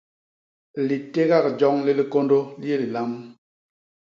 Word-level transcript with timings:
Litégak 0.87 1.45
joñ 1.59 1.75
li 1.85 1.93
likôndô 1.99 2.39
li 2.59 2.65
yé 2.71 2.75
lilam. 2.83 3.11